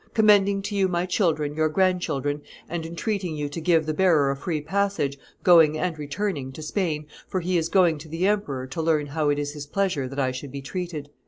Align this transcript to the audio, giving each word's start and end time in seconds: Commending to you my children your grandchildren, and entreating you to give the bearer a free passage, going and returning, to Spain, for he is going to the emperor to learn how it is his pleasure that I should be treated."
Commending 0.15 0.63
to 0.63 0.75
you 0.75 0.87
my 0.87 1.05
children 1.05 1.53
your 1.55 1.69
grandchildren, 1.69 2.41
and 2.67 2.87
entreating 2.87 3.35
you 3.35 3.47
to 3.49 3.61
give 3.61 3.85
the 3.85 3.93
bearer 3.93 4.31
a 4.31 4.35
free 4.35 4.59
passage, 4.59 5.15
going 5.43 5.77
and 5.77 5.99
returning, 5.99 6.51
to 6.53 6.63
Spain, 6.63 7.05
for 7.27 7.39
he 7.39 7.55
is 7.55 7.69
going 7.69 7.99
to 7.99 8.07
the 8.09 8.25
emperor 8.25 8.65
to 8.65 8.81
learn 8.81 9.05
how 9.05 9.29
it 9.29 9.37
is 9.37 9.53
his 9.53 9.67
pleasure 9.67 10.07
that 10.07 10.17
I 10.17 10.31
should 10.31 10.51
be 10.51 10.63
treated." 10.63 11.11